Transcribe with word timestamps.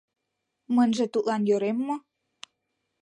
—Мыньже 0.75 1.05
тудлан 1.13 1.41
йӧрем 1.49 1.77
мо?» 1.87 1.95